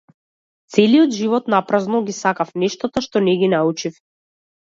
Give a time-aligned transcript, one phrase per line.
[0.75, 4.01] Целиот живот напразно ги сакав нештата што не ги научив.